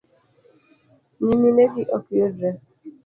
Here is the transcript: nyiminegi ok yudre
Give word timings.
nyiminegi 1.23 1.83
ok 1.97 2.05
yudre 2.17 2.49